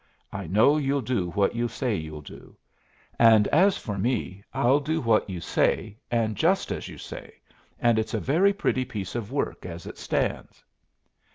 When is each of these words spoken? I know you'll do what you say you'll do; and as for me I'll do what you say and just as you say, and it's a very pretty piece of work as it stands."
I 0.33 0.47
know 0.47 0.77
you'll 0.77 1.03
do 1.03 1.29
what 1.29 1.53
you 1.53 1.67
say 1.67 1.93
you'll 1.93 2.23
do; 2.23 2.57
and 3.19 3.47
as 3.49 3.77
for 3.77 3.99
me 3.99 4.43
I'll 4.51 4.79
do 4.79 4.99
what 4.99 5.29
you 5.29 5.39
say 5.39 5.95
and 6.09 6.35
just 6.35 6.71
as 6.71 6.87
you 6.87 6.97
say, 6.97 7.33
and 7.79 7.99
it's 7.99 8.15
a 8.15 8.19
very 8.19 8.51
pretty 8.51 8.83
piece 8.83 9.13
of 9.13 9.31
work 9.31 9.63
as 9.63 9.85
it 9.85 9.99
stands." 9.99 10.63